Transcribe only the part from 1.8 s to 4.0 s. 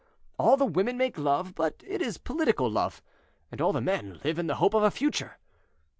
it is political love; and all the